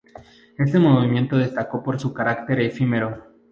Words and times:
Este 0.57 0.79
movimiento 0.79 1.37
destacó 1.37 1.83
por 1.83 1.99
su 1.99 2.11
carácter 2.11 2.59
efímero. 2.61 3.23